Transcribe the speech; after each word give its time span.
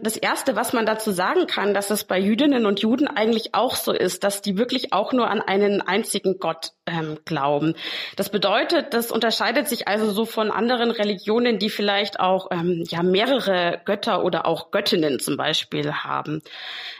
Das 0.00 0.16
Erste, 0.16 0.56
was 0.56 0.72
man 0.72 0.86
dazu 0.86 1.10
sagen 1.12 1.46
kann, 1.46 1.74
dass 1.74 1.90
es 1.90 2.04
bei 2.04 2.18
Jüdinnen 2.18 2.64
und 2.64 2.80
Juden 2.80 3.08
eigentlich 3.08 3.54
auch 3.54 3.76
so 3.76 3.92
ist, 3.92 4.24
dass 4.24 4.40
die 4.40 4.56
wirklich 4.56 4.92
auch 4.92 5.12
nur 5.12 5.28
an 5.28 5.42
einen 5.42 5.82
einzigen 5.82 6.38
Gott 6.38 6.72
ähm, 6.92 7.18
glauben. 7.24 7.74
Das 8.16 8.30
bedeutet, 8.30 8.92
das 8.94 9.10
unterscheidet 9.10 9.68
sich 9.68 9.88
also 9.88 10.10
so 10.10 10.24
von 10.24 10.50
anderen 10.50 10.90
Religionen, 10.90 11.58
die 11.58 11.70
vielleicht 11.70 12.20
auch 12.20 12.48
ähm, 12.50 12.84
ja 12.88 13.02
mehrere 13.02 13.80
Götter 13.84 14.24
oder 14.24 14.46
auch 14.46 14.70
Göttinnen 14.70 15.18
zum 15.18 15.36
Beispiel 15.36 15.92
haben. 15.92 16.42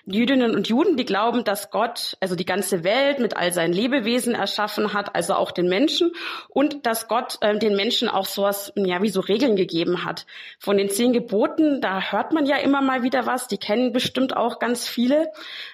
Jüdinnen 0.05 0.55
und 0.55 0.69
Juden, 0.69 0.97
die 0.97 1.05
glauben, 1.05 1.45
dass 1.45 1.71
Gott 1.71 2.17
also 2.21 2.35
die 2.35 2.45
ganze 2.45 2.83
Welt 2.83 3.21
mit 3.21 3.37
all 3.37 3.53
seinen 3.53 3.73
Lebewesen 3.73 4.35
erschaffen 4.35 4.95
hat, 4.95 5.15
also 5.15 5.35
auch 5.35 5.53
den 5.53 5.69
Menschen, 5.69 6.13
und 6.49 6.87
dass 6.87 7.07
Gott 7.07 7.39
äh, 7.41 7.57
den 7.59 7.77
Menschen 7.77 8.09
auch 8.09 8.27
sowas 8.27 8.73
ja 8.75 9.03
wie 9.03 9.09
so 9.09 9.21
Regeln 9.21 9.55
gegeben 9.55 10.05
hat. 10.05 10.27
Von 10.59 10.77
den 10.77 10.91
zehn 10.91 11.13
Geboten, 11.13 11.81
da 11.81 12.01
hört 12.01 12.33
man 12.33 12.47
ja 12.47 12.57
immer 12.57 12.81
mal 12.81 13.03
wieder 13.03 13.27
was, 13.27 13.47
die 13.47 13.59
kennen 13.59 13.93
bestimmt 13.93 14.37
auch 14.37 14.59
ganz 14.59 14.89
viele. 14.89 15.29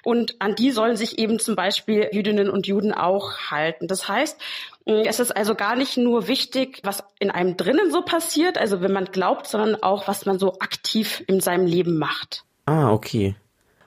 Und 0.04 0.36
an 0.40 0.54
die 0.54 0.72
sollen 0.72 0.96
sich 0.96 1.18
eben 1.18 1.38
zum 1.38 1.56
Beispiel 1.56 2.08
Jüdinnen 2.12 2.50
und 2.50 2.66
Juden 2.66 2.92
auch 2.92 3.50
halten. 3.50 3.86
Das 3.86 4.07
heißt, 4.08 4.40
es 4.86 5.20
ist 5.20 5.36
also 5.36 5.54
gar 5.54 5.76
nicht 5.76 5.96
nur 5.96 6.28
wichtig, 6.28 6.80
was 6.82 7.04
in 7.18 7.30
einem 7.30 7.56
drinnen 7.56 7.90
so 7.90 8.02
passiert, 8.02 8.58
also 8.58 8.80
wenn 8.80 8.92
man 8.92 9.06
glaubt, 9.06 9.46
sondern 9.46 9.82
auch, 9.82 10.08
was 10.08 10.26
man 10.26 10.38
so 10.38 10.54
aktiv 10.60 11.22
in 11.26 11.40
seinem 11.40 11.66
Leben 11.66 11.98
macht. 11.98 12.44
Ah, 12.66 12.90
okay. 12.90 13.36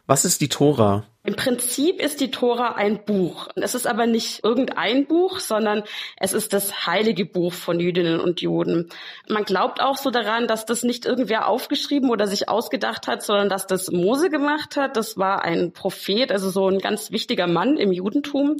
Was 0.06 0.26
ist 0.26 0.42
die 0.42 0.50
Tora? 0.50 1.06
Im 1.24 1.36
Prinzip 1.36 2.02
ist 2.02 2.20
die 2.20 2.32
Tora 2.32 2.74
ein 2.74 3.06
Buch. 3.06 3.48
Es 3.56 3.76
ist 3.76 3.86
aber 3.86 4.08
nicht 4.08 4.44
irgendein 4.44 5.06
Buch, 5.06 5.40
sondern 5.40 5.84
es 6.18 6.34
ist 6.34 6.52
das 6.52 6.88
heilige 6.88 7.26
Buch 7.26 7.54
von 7.54 7.80
Jüdinnen 7.80 8.20
und 8.20 8.42
Juden. 8.42 8.90
Man 9.30 9.44
glaubt 9.44 9.82
auch 9.82 9.98
so 9.98 10.10
daran, 10.10 10.48
dass 10.48 10.66
das 10.66 10.82
nicht 10.82 11.06
irgendwer 11.06 11.48
aufgeschrieben 11.48 12.10
oder 12.10 12.26
sich 12.26 12.50
ausgedacht 12.50 13.08
hat, 13.08 13.22
sondern 13.22 13.50
dass 13.50 13.68
das 13.68 13.92
Mose 13.92 14.32
gemacht 14.32 14.78
hat. 14.78 14.98
Das 14.98 15.16
war 15.16 15.44
ein 15.44 15.74
Prophet, 15.74 16.32
also 16.32 16.50
so 16.50 16.68
ein 16.68 16.80
ganz 16.80 17.12
wichtiger 17.12 17.46
Mann 17.46 17.78
im 17.78 17.92
Judentum. 17.92 18.58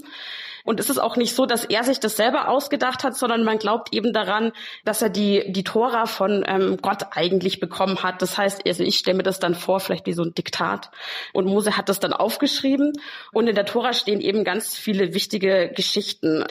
Und 0.64 0.80
es 0.80 0.90
ist 0.90 1.00
auch 1.00 1.16
nicht 1.16 1.36
so, 1.36 1.46
dass 1.46 1.66
er 1.66 1.84
sich 1.84 2.00
das 2.00 2.16
selber 2.16 2.48
ausgedacht 2.48 3.04
hat, 3.04 3.16
sondern 3.16 3.44
man 3.44 3.58
glaubt 3.58 3.94
eben 3.94 4.14
daran, 4.14 4.52
dass 4.86 5.02
er 5.02 5.10
die, 5.10 5.52
die 5.52 5.64
Tora 5.64 6.06
von 6.06 6.44
ähm, 6.48 6.78
Gott 6.82 7.08
eigentlich 7.12 7.60
bekommen 7.60 8.04
hat. 8.04 8.22
Das 8.22 8.38
heißt, 8.38 8.66
also 8.68 8.84
ich 8.84 8.98
stelle 8.98 9.18
mir 9.18 9.24
das 9.24 9.40
dann 9.40 9.56
vor, 9.56 9.80
vielleicht 9.80 10.06
wie 10.06 10.14
so 10.14 10.24
ein 10.24 10.34
Diktat. 10.34 10.92
Und 11.34 11.46
Mose 11.46 11.78
hat 11.78 11.90
das 11.90 12.00
dann 12.00 12.14
aufgeschrieben. 12.14 12.94
Und 13.32 13.48
in 13.48 13.56
der 13.56 13.66
Tora 13.66 13.94
stehen 13.94 14.22
eben 14.22 14.44
ganz 14.44 14.78
viele 14.78 15.14
wichtige 15.14 15.72
Geschichten. 15.76 16.46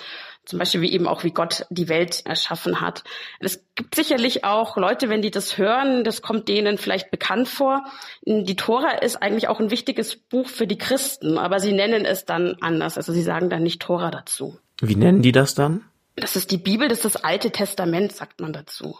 Zum 0.47 0.59
Beispiel 0.59 0.81
wie 0.81 0.93
eben 0.93 1.07
auch, 1.07 1.23
wie 1.23 1.33
Gott 1.33 1.67
die 1.71 1.89
Welt 1.89 2.23
erschaffen 2.25 2.81
hat. 2.81 3.05
Es 3.41 3.65
gibt 3.75 3.95
sicherlich 3.95 4.45
auch 4.45 4.77
Leute, 4.77 5.09
wenn 5.09 5.23
die 5.23 5.31
das 5.31 5.59
hören, 5.59 6.03
das 6.03 6.23
kommt 6.23 6.49
denen 6.49 6.79
vielleicht 6.79 7.11
bekannt 7.11 7.49
vor. 7.49 7.85
Die 8.25 8.57
Tora 8.57 8.99
ist 8.99 9.17
eigentlich 9.17 9.49
auch 9.49 9.61
ein 9.61 9.71
wichtiges 9.71 10.17
Buch 10.17 10.49
für 10.49 10.67
die 10.67 10.79
Christen, 10.79 11.39
aber 11.39 11.61
sie 11.61 11.73
nennen 11.73 12.05
es 12.05 12.25
dann 12.25 12.57
anders. 12.61 12.97
Also 12.97 13.13
sie 13.13 13.23
sagen 13.23 13.51
dann 13.51 13.63
nicht 13.63 13.83
Tora 13.83 14.11
dazu. 14.11 14.59
Wie 14.81 14.97
nennen 14.97 15.23
die 15.23 15.33
das 15.33 15.55
dann? 15.55 15.83
Das 16.17 16.37
ist 16.37 16.51
die 16.51 16.59
Bibel, 16.59 16.89
das 16.89 17.05
ist 17.05 17.15
das 17.15 17.25
Alte 17.25 17.51
Testament, 17.51 18.13
sagt 18.13 18.41
man 18.41 18.53
dazu. 18.53 18.99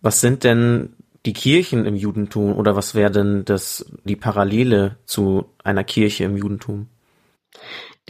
Was 0.00 0.20
sind 0.20 0.44
denn 0.44 0.94
die 1.26 1.32
Kirchen 1.32 1.84
im 1.84 1.96
Judentum 1.96 2.56
oder 2.56 2.76
was 2.76 2.94
wäre 2.94 3.10
denn 3.10 3.44
das, 3.44 3.86
die 4.04 4.16
Parallele 4.16 4.96
zu 5.04 5.46
einer 5.64 5.84
Kirche 5.84 6.24
im 6.24 6.36
Judentum? 6.36 6.88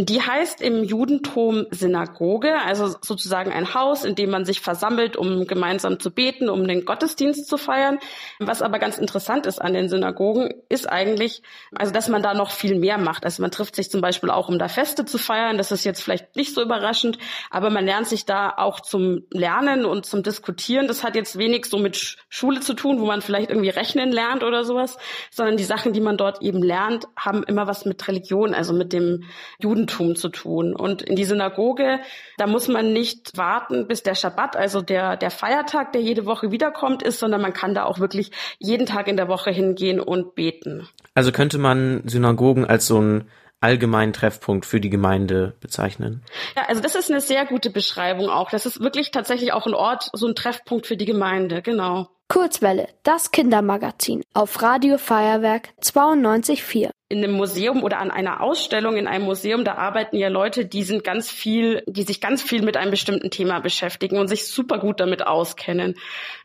Die 0.00 0.22
heißt 0.22 0.62
im 0.62 0.84
Judentum 0.84 1.66
Synagoge, 1.72 2.54
also 2.64 2.86
sozusagen 3.02 3.50
ein 3.50 3.74
Haus, 3.74 4.04
in 4.04 4.14
dem 4.14 4.30
man 4.30 4.44
sich 4.44 4.60
versammelt, 4.60 5.16
um 5.16 5.44
gemeinsam 5.48 5.98
zu 5.98 6.12
beten, 6.12 6.48
um 6.48 6.68
den 6.68 6.84
Gottesdienst 6.84 7.48
zu 7.48 7.56
feiern. 7.56 7.98
Was 8.38 8.62
aber 8.62 8.78
ganz 8.78 8.98
interessant 8.98 9.44
ist 9.44 9.60
an 9.60 9.74
den 9.74 9.88
Synagogen, 9.88 10.54
ist 10.68 10.88
eigentlich, 10.88 11.42
also 11.74 11.92
dass 11.92 12.08
man 12.08 12.22
da 12.22 12.32
noch 12.32 12.52
viel 12.52 12.78
mehr 12.78 12.96
macht. 12.96 13.24
Also 13.24 13.42
man 13.42 13.50
trifft 13.50 13.74
sich 13.74 13.90
zum 13.90 14.00
Beispiel 14.00 14.30
auch, 14.30 14.48
um 14.48 14.60
da 14.60 14.68
Feste 14.68 15.04
zu 15.04 15.18
feiern. 15.18 15.58
Das 15.58 15.72
ist 15.72 15.82
jetzt 15.82 16.00
vielleicht 16.00 16.36
nicht 16.36 16.54
so 16.54 16.62
überraschend, 16.62 17.18
aber 17.50 17.68
man 17.68 17.84
lernt 17.84 18.06
sich 18.06 18.24
da 18.24 18.54
auch 18.56 18.78
zum 18.78 19.24
Lernen 19.32 19.84
und 19.84 20.06
zum 20.06 20.22
Diskutieren. 20.22 20.86
Das 20.86 21.02
hat 21.02 21.16
jetzt 21.16 21.38
wenig 21.38 21.66
so 21.66 21.76
mit 21.76 22.18
Schule 22.28 22.60
zu 22.60 22.74
tun, 22.74 23.00
wo 23.00 23.06
man 23.06 23.20
vielleicht 23.20 23.50
irgendwie 23.50 23.70
rechnen 23.70 24.12
lernt 24.12 24.44
oder 24.44 24.62
sowas, 24.62 24.96
sondern 25.32 25.56
die 25.56 25.64
Sachen, 25.64 25.92
die 25.92 26.00
man 26.00 26.16
dort 26.16 26.40
eben 26.40 26.62
lernt, 26.62 27.08
haben 27.16 27.42
immer 27.42 27.66
was 27.66 27.84
mit 27.84 28.06
Religion, 28.06 28.54
also 28.54 28.72
mit 28.72 28.92
dem 28.92 29.24
Judentum 29.58 29.87
Judentum 29.88 30.16
zu 30.16 30.28
tun. 30.28 30.74
Und 30.74 31.02
in 31.02 31.16
die 31.16 31.24
Synagoge, 31.24 32.00
da 32.36 32.46
muss 32.46 32.68
man 32.68 32.92
nicht 32.92 33.36
warten, 33.36 33.86
bis 33.86 34.02
der 34.02 34.14
Schabbat, 34.14 34.56
also 34.56 34.80
der, 34.82 35.16
der 35.16 35.30
Feiertag, 35.30 35.92
der 35.92 36.02
jede 36.02 36.26
Woche 36.26 36.50
wiederkommt, 36.50 37.02
ist, 37.02 37.18
sondern 37.18 37.40
man 37.40 37.52
kann 37.52 37.74
da 37.74 37.84
auch 37.84 37.98
wirklich 37.98 38.30
jeden 38.58 38.86
Tag 38.86 39.08
in 39.08 39.16
der 39.16 39.28
Woche 39.28 39.50
hingehen 39.50 40.00
und 40.00 40.34
beten. 40.34 40.88
Also 41.14 41.32
könnte 41.32 41.58
man 41.58 42.02
Synagogen 42.06 42.64
als 42.64 42.86
so 42.86 43.00
ein 43.00 43.28
allgemeinen 43.60 44.12
Treffpunkt 44.12 44.66
für 44.66 44.80
die 44.80 44.90
Gemeinde 44.90 45.54
bezeichnen. 45.60 46.22
Ja, 46.56 46.62
also 46.68 46.80
das 46.80 46.94
ist 46.94 47.10
eine 47.10 47.20
sehr 47.20 47.44
gute 47.44 47.70
Beschreibung 47.70 48.28
auch. 48.28 48.50
Das 48.50 48.66
ist 48.66 48.80
wirklich 48.80 49.10
tatsächlich 49.10 49.52
auch 49.52 49.66
ein 49.66 49.74
Ort, 49.74 50.10
so 50.12 50.28
ein 50.28 50.36
Treffpunkt 50.36 50.86
für 50.86 50.96
die 50.96 51.06
Gemeinde, 51.06 51.60
genau. 51.60 52.08
Kurzwelle, 52.28 52.88
das 53.02 53.32
Kindermagazin 53.32 54.22
auf 54.32 54.62
Radio 54.62 54.96
Feuerwerk 54.98 55.70
92.4 55.82 56.90
in 57.10 57.24
einem 57.24 57.32
Museum 57.32 57.82
oder 57.82 58.00
an 58.00 58.10
einer 58.10 58.42
Ausstellung 58.42 58.98
in 58.98 59.06
einem 59.06 59.24
Museum, 59.24 59.64
da 59.64 59.76
arbeiten 59.76 60.16
ja 60.16 60.28
Leute, 60.28 60.66
die 60.66 60.82
sind 60.82 61.04
ganz 61.04 61.30
viel, 61.30 61.82
die 61.86 62.02
sich 62.02 62.20
ganz 62.20 62.42
viel 62.42 62.60
mit 62.60 62.76
einem 62.76 62.90
bestimmten 62.90 63.30
Thema 63.30 63.60
beschäftigen 63.60 64.18
und 64.18 64.28
sich 64.28 64.46
super 64.46 64.78
gut 64.78 65.00
damit 65.00 65.26
auskennen. 65.26 65.94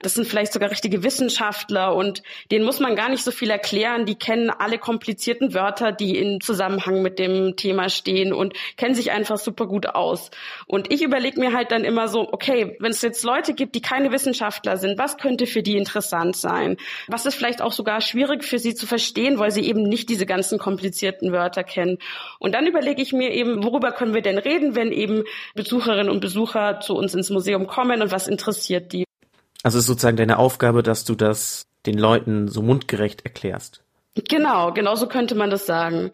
Das 0.01 0.13
sind 0.13 0.25
vielleicht 0.25 0.53
sogar 0.53 0.71
richtige 0.71 1.03
Wissenschaftler 1.03 1.93
und 1.93 2.23
denen 2.49 2.63
muss 2.63 2.79
man 2.79 2.95
gar 2.95 3.09
nicht 3.09 3.25
so 3.25 3.31
viel 3.31 3.49
erklären. 3.49 4.05
Die 4.05 4.15
kennen 4.15 4.49
alle 4.49 4.77
komplizierten 4.77 5.53
Wörter, 5.53 5.91
die 5.91 6.17
in 6.17 6.39
Zusammenhang 6.39 7.01
mit 7.01 7.19
dem 7.19 7.57
Thema 7.57 7.89
stehen 7.89 8.31
und 8.31 8.53
kennen 8.77 8.95
sich 8.95 9.11
einfach 9.11 9.37
super 9.37 9.67
gut 9.67 9.87
aus. 9.87 10.31
Und 10.65 10.93
ich 10.93 11.01
überlege 11.01 11.41
mir 11.41 11.51
halt 11.51 11.71
dann 11.71 11.83
immer 11.83 12.07
so, 12.07 12.31
okay, 12.31 12.77
wenn 12.79 12.91
es 12.91 13.01
jetzt 13.01 13.25
Leute 13.25 13.53
gibt, 13.53 13.75
die 13.75 13.81
keine 13.81 14.13
Wissenschaftler 14.13 14.77
sind, 14.77 14.97
was 14.97 15.17
könnte 15.17 15.45
für 15.45 15.61
die 15.61 15.75
interessant 15.75 16.37
sein? 16.37 16.77
Was 17.09 17.25
ist 17.25 17.35
vielleicht 17.35 17.61
auch 17.61 17.73
sogar 17.73 17.99
schwierig 17.99 18.45
für 18.45 18.59
sie 18.59 18.75
zu 18.75 18.87
verstehen, 18.87 19.39
weil 19.39 19.51
sie 19.51 19.67
eben 19.67 19.83
nicht 19.83 20.07
diese 20.07 20.25
ganzen 20.25 20.52
ganzen 20.53 20.59
komplizierten 20.59 21.31
Wörter 21.31 21.63
kennen. 21.63 21.97
Und 22.39 22.53
dann 22.53 22.67
überlege 22.67 23.01
ich 23.01 23.13
mir 23.13 23.31
eben, 23.31 23.63
worüber 23.63 23.91
können 23.91 24.13
wir 24.13 24.21
denn 24.21 24.37
reden, 24.37 24.75
wenn 24.75 24.91
eben 24.91 25.23
Besucherinnen 25.55 26.09
und 26.09 26.19
Besucher 26.19 26.79
zu 26.79 26.95
uns 26.95 27.13
ins 27.13 27.29
Museum 27.29 27.67
kommen 27.67 28.01
und 28.01 28.11
was 28.11 28.27
interessiert 28.27 28.93
die. 28.93 29.05
Also 29.63 29.79
ist 29.79 29.85
sozusagen 29.85 30.17
deine 30.17 30.37
Aufgabe, 30.37 30.83
dass 30.83 31.05
du 31.05 31.15
das 31.15 31.65
den 31.85 31.97
Leuten 31.97 32.47
so 32.47 32.61
mundgerecht 32.61 33.25
erklärst. 33.25 33.81
Genau, 34.29 34.71
genau 34.73 34.95
so 34.95 35.07
könnte 35.07 35.35
man 35.35 35.49
das 35.49 35.65
sagen. 35.65 36.11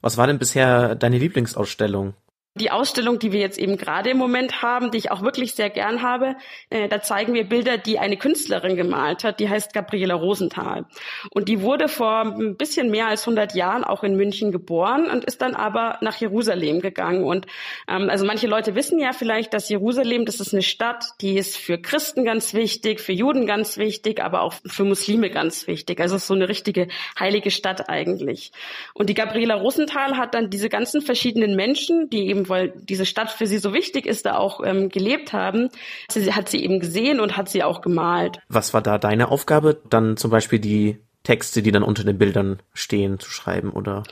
Was 0.00 0.16
war 0.16 0.26
denn 0.26 0.38
bisher 0.38 0.94
deine 0.94 1.18
Lieblingsausstellung? 1.18 2.14
Die 2.58 2.70
Ausstellung, 2.70 3.18
die 3.18 3.32
wir 3.32 3.40
jetzt 3.40 3.58
eben 3.58 3.76
gerade 3.76 4.10
im 4.10 4.18
Moment 4.18 4.62
haben, 4.62 4.90
die 4.90 4.98
ich 4.98 5.10
auch 5.10 5.22
wirklich 5.22 5.54
sehr 5.54 5.70
gern 5.70 6.02
habe, 6.02 6.36
äh, 6.70 6.88
da 6.88 7.00
zeigen 7.00 7.34
wir 7.34 7.48
Bilder, 7.48 7.78
die 7.78 7.98
eine 7.98 8.16
Künstlerin 8.16 8.76
gemalt 8.76 9.24
hat, 9.24 9.40
die 9.40 9.48
heißt 9.48 9.72
Gabriela 9.72 10.14
Rosenthal. 10.14 10.86
Und 11.30 11.48
die 11.48 11.62
wurde 11.62 11.88
vor 11.88 12.22
ein 12.22 12.56
bisschen 12.56 12.90
mehr 12.90 13.06
als 13.06 13.22
100 13.22 13.54
Jahren 13.54 13.84
auch 13.84 14.02
in 14.02 14.16
München 14.16 14.52
geboren 14.52 15.08
und 15.10 15.24
ist 15.24 15.40
dann 15.40 15.54
aber 15.54 15.98
nach 16.00 16.16
Jerusalem 16.16 16.80
gegangen. 16.80 17.24
Und 17.24 17.46
ähm, 17.88 18.10
also 18.10 18.24
manche 18.24 18.46
Leute 18.46 18.74
wissen 18.74 18.98
ja 18.98 19.12
vielleicht, 19.12 19.54
dass 19.54 19.68
Jerusalem, 19.68 20.24
das 20.24 20.40
ist 20.40 20.52
eine 20.52 20.62
Stadt, 20.62 21.04
die 21.20 21.36
ist 21.36 21.56
für 21.56 21.78
Christen 21.78 22.24
ganz 22.24 22.54
wichtig, 22.54 23.00
für 23.00 23.12
Juden 23.12 23.46
ganz 23.46 23.78
wichtig, 23.78 24.22
aber 24.22 24.42
auch 24.42 24.54
für 24.66 24.84
Muslime 24.84 25.30
ganz 25.30 25.66
wichtig. 25.66 26.00
Also 26.00 26.16
es 26.16 26.22
ist 26.22 26.28
so 26.28 26.34
eine 26.34 26.48
richtige 26.48 26.88
heilige 27.18 27.50
Stadt 27.50 27.88
eigentlich. 27.88 28.52
Und 28.94 29.08
die 29.08 29.14
Gabriela 29.14 29.54
Rosenthal 29.54 30.16
hat 30.16 30.34
dann 30.34 30.50
diese 30.50 30.68
ganzen 30.68 31.02
verschiedenen 31.02 31.56
Menschen, 31.56 32.10
die 32.10 32.28
eben 32.28 32.47
weil 32.48 32.72
diese 32.76 33.06
Stadt 33.06 33.30
für 33.30 33.46
sie 33.46 33.58
so 33.58 33.72
wichtig 33.72 34.06
ist, 34.06 34.26
da 34.26 34.36
auch 34.36 34.60
ähm, 34.64 34.88
gelebt 34.88 35.32
haben. 35.32 35.70
Sie 36.10 36.32
hat 36.32 36.48
sie 36.48 36.62
eben 36.62 36.80
gesehen 36.80 37.20
und 37.20 37.36
hat 37.36 37.48
sie 37.48 37.62
auch 37.62 37.80
gemalt. 37.80 38.38
Was 38.48 38.74
war 38.74 38.82
da 38.82 38.98
deine 38.98 39.30
Aufgabe? 39.30 39.80
Dann 39.88 40.16
zum 40.16 40.30
Beispiel 40.30 40.58
die 40.58 40.98
Texte, 41.22 41.62
die 41.62 41.72
dann 41.72 41.82
unter 41.82 42.04
den 42.04 42.18
Bildern 42.18 42.60
stehen, 42.72 43.18
zu 43.18 43.30
schreiben 43.30 43.70
oder? 43.70 44.02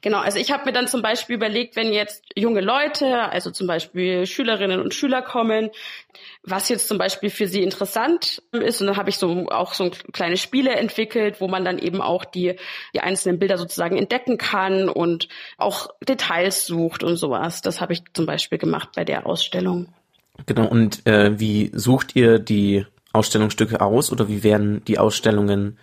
Genau, 0.00 0.18
also 0.18 0.38
ich 0.38 0.52
habe 0.52 0.64
mir 0.66 0.72
dann 0.72 0.86
zum 0.86 1.02
Beispiel 1.02 1.36
überlegt, 1.36 1.76
wenn 1.76 1.92
jetzt 1.92 2.24
junge 2.36 2.60
Leute, 2.60 3.30
also 3.30 3.50
zum 3.50 3.66
Beispiel 3.66 4.26
Schülerinnen 4.26 4.80
und 4.80 4.94
Schüler 4.94 5.22
kommen, 5.22 5.70
was 6.42 6.68
jetzt 6.68 6.88
zum 6.88 6.98
Beispiel 6.98 7.30
für 7.30 7.46
sie 7.46 7.62
interessant 7.62 8.42
ist. 8.52 8.80
Und 8.80 8.88
dann 8.88 8.96
habe 8.96 9.10
ich 9.10 9.16
so 9.16 9.48
auch 9.48 9.74
so 9.74 9.90
kleine 10.12 10.36
Spiele 10.36 10.70
entwickelt, 10.70 11.40
wo 11.40 11.48
man 11.48 11.64
dann 11.64 11.78
eben 11.78 12.00
auch 12.00 12.24
die, 12.24 12.56
die 12.94 13.00
einzelnen 13.00 13.38
Bilder 13.38 13.58
sozusagen 13.58 13.96
entdecken 13.96 14.38
kann 14.38 14.88
und 14.88 15.28
auch 15.56 15.88
Details 16.06 16.66
sucht 16.66 17.02
und 17.02 17.16
sowas. 17.16 17.62
Das 17.62 17.80
habe 17.80 17.92
ich 17.92 18.02
zum 18.14 18.26
Beispiel 18.26 18.58
gemacht 18.58 18.90
bei 18.94 19.04
der 19.04 19.26
Ausstellung. 19.26 19.88
Genau, 20.46 20.68
und 20.68 21.04
äh, 21.06 21.38
wie 21.38 21.70
sucht 21.74 22.14
ihr 22.14 22.38
die 22.38 22.86
Ausstellungsstücke 23.12 23.80
aus 23.80 24.12
oder 24.12 24.28
wie 24.28 24.42
werden 24.44 24.84
die 24.84 24.98
Ausstellungen 24.98 25.78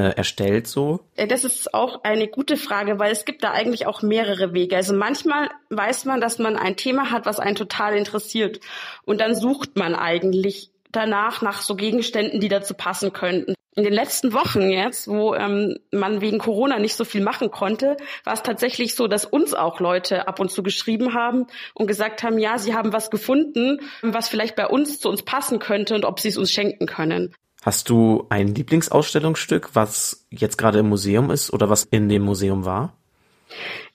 erstellt 0.00 0.66
so? 0.66 1.00
Äh, 1.16 1.26
das 1.26 1.44
ist 1.44 1.72
auch 1.72 2.02
eine 2.02 2.28
gute 2.28 2.56
Frage, 2.56 2.98
weil 2.98 3.12
es 3.12 3.24
gibt 3.24 3.44
da 3.44 3.52
eigentlich 3.52 3.86
auch 3.86 4.02
mehrere 4.02 4.52
Wege. 4.52 4.76
Also 4.76 4.94
manchmal 4.94 5.50
weiß 5.70 6.04
man, 6.04 6.20
dass 6.20 6.38
man 6.38 6.56
ein 6.56 6.76
Thema 6.76 7.10
hat, 7.10 7.26
was 7.26 7.38
einen 7.38 7.56
total 7.56 7.96
interessiert. 7.96 8.60
Und 9.04 9.20
dann 9.20 9.34
sucht 9.34 9.76
man 9.76 9.94
eigentlich 9.94 10.70
danach 10.90 11.42
nach 11.42 11.60
so 11.60 11.76
Gegenständen, 11.76 12.40
die 12.40 12.48
dazu 12.48 12.74
passen 12.74 13.12
könnten. 13.12 13.54
In 13.76 13.82
den 13.82 13.92
letzten 13.92 14.32
Wochen 14.32 14.70
jetzt, 14.70 15.08
wo 15.08 15.34
ähm, 15.34 15.76
man 15.90 16.20
wegen 16.20 16.38
Corona 16.38 16.78
nicht 16.78 16.94
so 16.94 17.04
viel 17.04 17.22
machen 17.22 17.50
konnte, 17.50 17.96
war 18.22 18.34
es 18.34 18.42
tatsächlich 18.42 18.94
so, 18.94 19.08
dass 19.08 19.24
uns 19.24 19.52
auch 19.52 19.80
Leute 19.80 20.28
ab 20.28 20.38
und 20.38 20.52
zu 20.52 20.62
geschrieben 20.62 21.12
haben 21.12 21.48
und 21.74 21.88
gesagt 21.88 22.22
haben, 22.22 22.38
ja, 22.38 22.56
sie 22.58 22.74
haben 22.74 22.92
was 22.92 23.10
gefunden, 23.10 23.80
was 24.02 24.28
vielleicht 24.28 24.54
bei 24.54 24.68
uns 24.68 25.00
zu 25.00 25.08
uns 25.08 25.22
passen 25.22 25.58
könnte 25.58 25.96
und 25.96 26.04
ob 26.04 26.20
sie 26.20 26.28
es 26.28 26.38
uns 26.38 26.52
schenken 26.52 26.86
können. 26.86 27.34
Hast 27.64 27.88
du 27.88 28.26
ein 28.28 28.48
Lieblingsausstellungsstück, 28.48 29.70
was 29.72 30.26
jetzt 30.28 30.58
gerade 30.58 30.80
im 30.80 30.88
Museum 30.90 31.30
ist 31.30 31.50
oder 31.50 31.70
was 31.70 31.84
in 31.84 32.10
dem 32.10 32.20
Museum 32.20 32.66
war? 32.66 32.92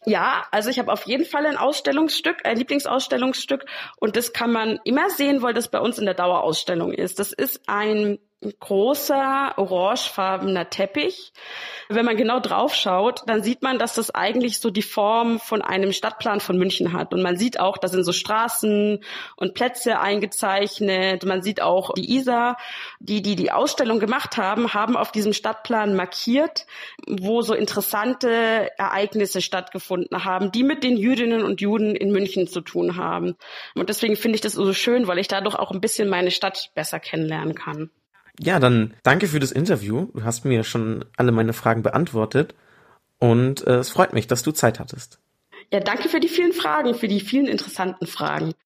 Ja, 0.07 0.48
also 0.50 0.71
ich 0.71 0.80
habe 0.80 0.92
auf 0.92 1.06
jeden 1.06 1.24
Fall 1.24 1.45
ein 1.45 1.56
Ausstellungsstück, 1.56 2.48
ein 2.48 2.57
Lieblingsausstellungsstück 2.57 3.66
und 3.98 4.16
das 4.16 4.33
kann 4.33 4.51
man 4.51 4.80
immer 4.86 5.12
sehen, 5.12 5.44
weil 5.44 5.54
das 5.54 5.69
bei 5.69 5.80
uns 5.80 6.00
in 6.00 6.06
der 6.06 6.16
Dauerausstellung 6.16 6.94
ist. 6.94 7.19
Das 7.19 7.31
ist 7.31 7.62
ein 7.68 8.18
großer 8.41 9.53
orangefarbener 9.57 10.69
Teppich. 10.69 11.33
Wenn 11.89 12.06
man 12.06 12.15
genau 12.15 12.39
drauf 12.39 12.74
schaut, 12.74 13.24
dann 13.27 13.44
sieht 13.44 13.62
man, 13.62 13.80
dass 13.80 13.95
das 13.95 14.12
eigentlich 14.12 14.59
so 14.59 14.69
die 14.69 14.81
Form 14.81 15.39
von 15.39 15.62
einem 15.62 15.91
Stadtplan 15.91 16.39
von 16.39 16.57
München 16.57 16.94
hat. 16.94 17.13
Und 17.13 17.21
man 17.21 17.38
sieht 17.38 17.59
auch, 17.59 17.77
da 17.77 17.89
sind 17.89 18.06
so 18.06 18.13
Straßen 18.13 19.03
und 19.36 19.53
Plätze 19.56 20.00
eingezeichnet. 20.00 21.25
Man 21.25 21.41
sieht 21.41 21.62
auch 21.62 21.94
die 21.95 22.15
Isar, 22.15 22.57
die, 23.00 23.21
die 23.21 23.36
die 23.36 23.51
Ausstellung 23.51 24.00
gemacht 24.00 24.38
haben, 24.38 24.74
haben 24.74 24.95
auf 24.95 25.12
diesem 25.12 25.33
Stadtplan 25.33 25.95
markiert, 25.95 26.65
wo 27.07 27.42
so 27.42 27.53
interessante 27.53 28.71
Ereignisse 28.77 29.42
stattgefunden 29.42 30.24
haben, 30.24 30.51
die 30.51 30.63
mit 30.63 30.83
den 30.83 30.95
Jüdinnen 30.95 31.44
und 31.44 31.59
Juden 31.59 31.94
in 31.95 32.12
München 32.12 32.47
zu 32.47 32.62
tun 32.62 32.95
haben. 32.95 33.35
Und 33.75 33.89
deswegen 33.89 34.15
finde 34.15 34.35
ich 34.35 34.42
das 34.42 34.53
so 34.53 34.74
schön, 34.74 35.07
weil 35.07 35.19
ich 35.19 35.27
dadurch 35.27 35.56
auch 35.56 35.71
ein 35.71 35.81
bisschen 35.81 36.07
meine 36.07 36.31
Stadt 36.31 36.71
besser 36.74 37.00
kennenlernen 37.01 37.56
kann. 37.56 37.89
Ja, 38.38 38.60
dann 38.60 38.94
danke 39.04 39.28
für 39.28 39.40
das 39.40 39.52
Interview. 39.52 40.08
Du 40.14 40.24
hast 40.24 40.46
mir 40.46 40.64
schon 40.64 41.06
alle 41.18 41.31
meine 41.31 41.54
Fragen 41.54 41.84
beantwortet 41.84 42.56
und 43.20 43.66
äh, 43.68 43.78
es 43.78 43.90
freut 43.90 44.14
mich, 44.14 44.28
dass 44.28 44.44
du 44.44 44.52
Zeit 44.52 44.80
hattest. 44.80 45.20
Ja, 45.72 45.80
danke 45.80 46.10
für 46.10 46.20
die 46.20 46.30
vielen 46.30 46.54
Fragen, 46.54 46.96
für 46.96 47.08
die 47.08 47.20
vielen 47.20 47.48
interessanten 47.48 48.08
Fragen. 48.08 48.54